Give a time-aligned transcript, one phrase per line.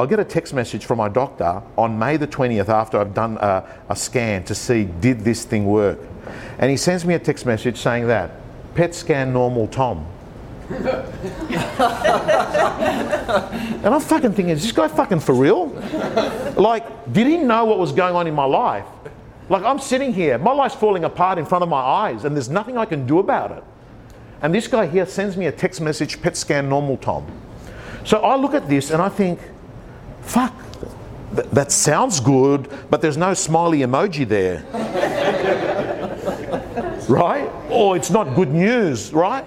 [0.00, 3.36] I get a text message from my doctor on May the 20th after I've done
[3.36, 5.98] a, a scan to see did this thing work.
[6.58, 8.30] And he sends me a text message saying that
[8.74, 10.06] PET scan normal Tom.
[10.70, 10.86] and
[13.94, 15.66] I'm fucking thinking, is this guy fucking for real?
[16.56, 18.86] Like, did he know what was going on in my life?
[19.50, 22.48] Like, I'm sitting here, my life's falling apart in front of my eyes, and there's
[22.48, 23.64] nothing I can do about it.
[24.40, 27.26] And this guy here sends me a text message, PET scan normal Tom.
[28.04, 29.40] So I look at this and I think,
[30.22, 30.54] fuck,
[31.34, 34.64] th- that sounds good, but there's no smiley emoji there.
[37.08, 37.50] right?
[37.70, 39.44] Or it's not good news, right?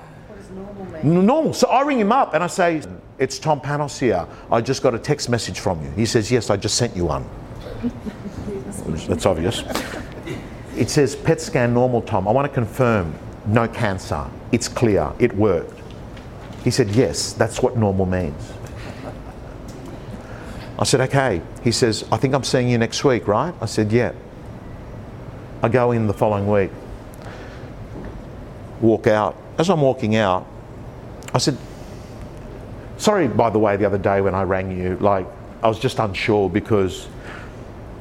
[1.03, 1.43] Normal.
[1.43, 1.53] Mean?
[1.53, 2.81] So I ring him up and I say,
[3.19, 4.25] It's Tom Panos here.
[4.51, 5.91] I just got a text message from you.
[5.91, 7.25] He says, Yes, I just sent you one.
[9.07, 9.63] That's obvious.
[10.75, 12.27] It says PET scan normal, Tom.
[12.27, 13.13] I want to confirm
[13.45, 14.25] no cancer.
[14.51, 15.11] It's clear.
[15.19, 15.79] It worked.
[16.63, 18.53] He said, Yes, that's what normal means.
[20.79, 21.41] I said, Okay.
[21.63, 23.53] He says, I think I'm seeing you next week, right?
[23.61, 24.13] I said, Yeah.
[25.61, 26.71] I go in the following week,
[28.81, 29.37] walk out.
[29.57, 30.45] As I'm walking out,
[31.33, 31.57] I said,
[32.97, 35.27] Sorry, by the way, the other day when I rang you, like,
[35.61, 37.07] I was just unsure because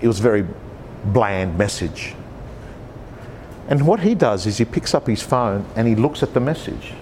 [0.00, 0.46] it was a very
[1.06, 2.14] bland message.
[3.68, 6.40] And what he does is he picks up his phone and he looks at the
[6.40, 6.92] message.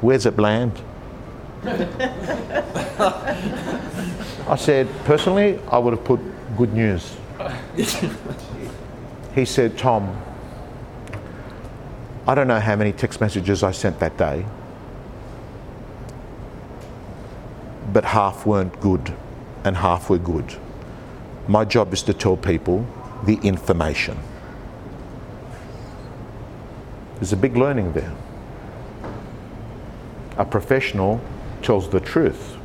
[0.00, 0.80] Where's it bland?
[4.48, 6.20] I said, personally, I would have put
[6.56, 7.16] good news.
[9.34, 10.20] he said, Tom,
[12.26, 14.44] I don't know how many text messages I sent that day,
[17.92, 19.14] but half weren't good
[19.64, 20.56] and half were good.
[21.48, 22.86] My job is to tell people
[23.24, 24.18] the information.
[27.16, 28.12] There's a big learning there.
[30.36, 31.20] A professional
[31.66, 32.56] tells the truth.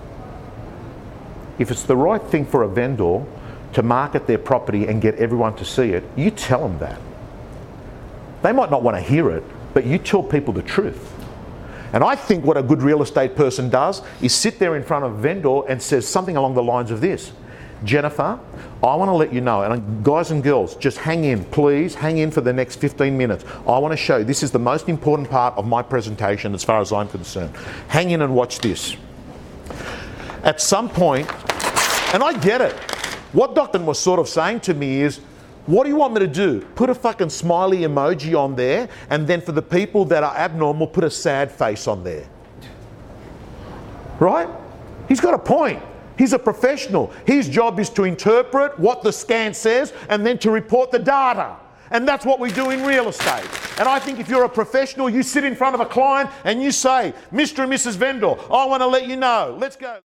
[1.57, 3.25] If it's the right thing for a vendor
[3.73, 7.01] to market their property and get everyone to see it, you tell them that.
[8.43, 11.13] They might not want to hear it, but you tell people the truth.
[11.93, 15.03] And I think what a good real estate person does is sit there in front
[15.03, 17.33] of a vendor and says something along the lines of this
[17.83, 18.39] Jennifer,
[18.83, 22.19] I want to let you know, and guys and girls, just hang in, please, hang
[22.19, 23.43] in for the next 15 minutes.
[23.67, 26.63] I want to show you, this is the most important part of my presentation as
[26.63, 27.55] far as I'm concerned.
[27.87, 28.95] Hang in and watch this.
[30.43, 31.27] At some point,
[32.13, 32.73] and I get it,
[33.33, 33.79] what Dr.
[33.79, 35.19] was sort of saying to me is,
[35.65, 36.61] what do you want me to do?
[36.75, 40.87] Put a fucking smiley emoji on there, and then for the people that are abnormal,
[40.87, 42.27] put a sad face on there.
[44.19, 44.49] Right?
[45.07, 45.81] He's got a point.
[46.21, 47.11] He's a professional.
[47.25, 51.55] His job is to interpret what the scan says and then to report the data.
[51.89, 53.49] And that's what we do in real estate.
[53.79, 56.61] And I think if you're a professional, you sit in front of a client and
[56.61, 57.63] you say, Mr.
[57.63, 57.95] and Mrs.
[57.95, 59.57] Vendor, I want to let you know.
[59.59, 59.97] Let's go.